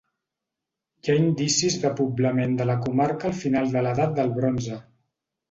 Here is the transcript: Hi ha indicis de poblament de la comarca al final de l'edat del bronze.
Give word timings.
Hi 1.07 1.11
ha 1.11 1.17
indicis 1.23 1.75
de 1.83 1.91
poblament 1.99 2.57
de 2.63 2.67
la 2.71 2.77
comarca 2.87 3.29
al 3.33 3.37
final 3.43 3.71
de 3.77 3.85
l'edat 3.89 4.19
del 4.19 4.35
bronze. 4.41 4.81